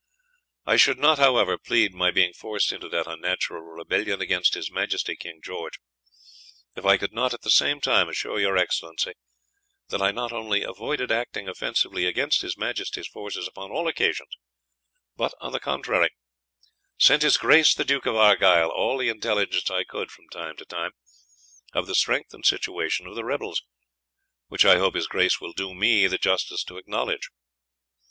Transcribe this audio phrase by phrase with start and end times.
[0.65, 5.15] I should not, however, plead my being forced into that unnatural rebellion against his Majesty,
[5.15, 5.77] King George,
[6.75, 9.13] if I could not at the same time assure your Excellency,
[9.89, 14.29] that I not only avoided acting offensively against his Majesty's forces upon all occasions,
[15.15, 16.09] but on the contrary,
[16.97, 20.65] sent his Grace the Duke of Argyle all the intelligence I could from time to
[20.65, 20.93] time,
[21.73, 23.61] of the strength and situation of the rebels;
[24.47, 27.29] which I hope his Grace will do me the justice to acknowledge.